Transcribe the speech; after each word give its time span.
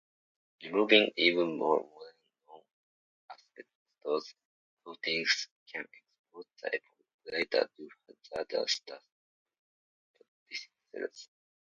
Removing 0.63 1.11
even 1.15 1.59
more 1.59 1.83
modern 1.87 2.15
non-asbestos 2.47 4.33
coatings 4.83 5.47
can 5.71 5.83
expose 5.93 6.45
the 6.63 6.79
operator 7.29 7.69
to 7.77 7.89
hazardous 8.33 8.81
dust 8.87 9.05
particles. 10.91 11.29